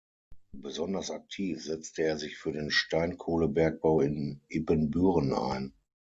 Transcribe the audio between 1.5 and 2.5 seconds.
setzte er sich